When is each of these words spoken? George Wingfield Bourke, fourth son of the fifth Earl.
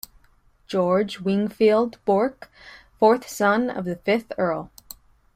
George 0.65 1.19
Wingfield 1.19 2.03
Bourke, 2.05 2.49
fourth 2.97 3.29
son 3.29 3.69
of 3.69 3.85
the 3.85 3.97
fifth 3.97 4.33
Earl. 4.35 4.71